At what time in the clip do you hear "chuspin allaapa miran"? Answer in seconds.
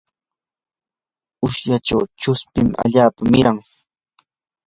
2.21-3.57